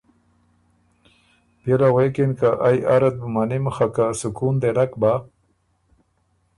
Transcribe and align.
بيې 1.63 1.75
له 1.81 1.87
غوېکِن 1.93 2.31
که 2.39 2.49
ائ 2.67 2.77
اره 2.93 3.09
ت 3.13 3.15
بُو 3.19 3.27
منِم 3.33 3.65
خه 3.75 3.87
که 3.95 4.05
سکون 4.19 4.55
دې 4.61 4.71
نک 4.77 4.91
بۀ 5.01 5.13